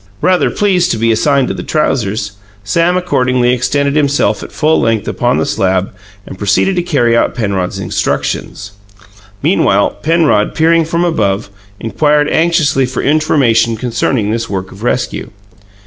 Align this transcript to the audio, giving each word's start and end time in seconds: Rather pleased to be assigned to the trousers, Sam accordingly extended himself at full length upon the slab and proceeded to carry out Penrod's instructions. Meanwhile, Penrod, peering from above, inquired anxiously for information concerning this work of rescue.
Rather 0.23 0.49
pleased 0.49 0.89
to 0.89 0.97
be 0.97 1.11
assigned 1.11 1.47
to 1.47 1.53
the 1.53 1.61
trousers, 1.61 2.31
Sam 2.63 2.97
accordingly 2.97 3.53
extended 3.53 3.95
himself 3.95 4.41
at 4.41 4.51
full 4.51 4.81
length 4.81 5.07
upon 5.07 5.37
the 5.37 5.45
slab 5.45 5.93
and 6.25 6.39
proceeded 6.39 6.75
to 6.77 6.81
carry 6.81 7.15
out 7.15 7.35
Penrod's 7.35 7.77
instructions. 7.77 8.71
Meanwhile, 9.43 9.91
Penrod, 10.01 10.55
peering 10.55 10.85
from 10.85 11.03
above, 11.05 11.51
inquired 11.79 12.29
anxiously 12.31 12.87
for 12.87 13.03
information 13.03 13.77
concerning 13.77 14.31
this 14.31 14.49
work 14.49 14.71
of 14.71 14.81
rescue. 14.81 15.29